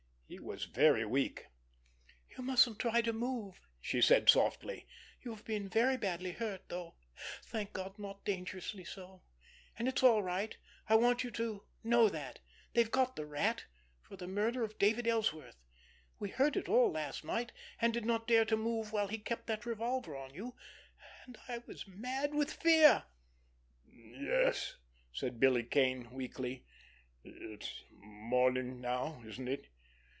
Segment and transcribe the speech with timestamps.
[0.33, 1.47] He was very weak.
[2.29, 4.87] "You mustn't try to move," she said softly.
[5.21, 6.95] "You have been very badly hurt, though,
[7.43, 9.23] thank God, not dangerously so.
[9.77, 12.39] And it's all right—I know you want to know that.
[12.73, 15.57] They've got the Rat—for the murder of David Ellsworth.
[16.17, 19.47] We heard it all last night, and did not dare to move while he kept
[19.47, 20.55] that revolver on you,
[21.25, 23.03] and I was mad with fear."
[23.85, 24.77] "Yes,"
[25.11, 26.63] said Billy Kane weakly.
[27.21, 29.65] "It's morning now, isn't it?"